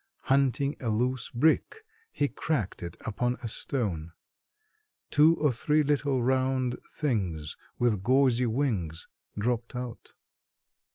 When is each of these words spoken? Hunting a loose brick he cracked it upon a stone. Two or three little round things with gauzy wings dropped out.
Hunting 0.33 0.75
a 0.79 0.89
loose 0.89 1.29
brick 1.29 1.85
he 2.11 2.27
cracked 2.27 2.81
it 2.81 2.97
upon 3.01 3.37
a 3.43 3.47
stone. 3.47 4.13
Two 5.11 5.35
or 5.35 5.51
three 5.51 5.83
little 5.83 6.23
round 6.23 6.79
things 6.89 7.55
with 7.77 8.01
gauzy 8.01 8.47
wings 8.47 9.07
dropped 9.37 9.75
out. 9.75 10.13